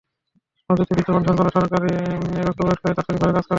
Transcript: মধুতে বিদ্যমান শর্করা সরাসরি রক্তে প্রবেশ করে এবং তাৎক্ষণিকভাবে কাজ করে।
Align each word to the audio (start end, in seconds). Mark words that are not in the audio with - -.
মধুতে 0.69 0.93
বিদ্যমান 0.97 1.23
শর্করা 1.27 1.51
সরাসরি 1.55 1.91
রক্তে 2.37 2.59
প্রবেশ 2.59 2.77
করে 2.79 2.89
এবং 2.89 2.95
তাৎক্ষণিকভাবে 2.97 3.33
কাজ 3.33 3.37
করে। 3.37 3.49